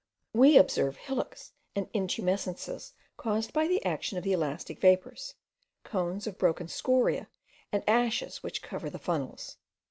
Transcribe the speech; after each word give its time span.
We 0.33 0.57
observe 0.57 0.97
hillocks 0.97 1.53
and 1.75 1.85
intumescences 1.93 2.93
caused 3.17 3.53
by 3.53 3.67
the 3.67 3.85
action 3.85 4.17
of 4.17 4.23
the 4.23 4.31
elastic 4.33 4.79
vapours, 4.81 5.35
cones 5.83 6.25
of 6.25 6.39
broken 6.39 6.65
scoriae 6.65 7.27
and 7.71 7.87
ashes 7.87 8.41
which 8.41 8.63
cover 8.63 8.89
the 8.89 8.97
funnels. 8.97 9.57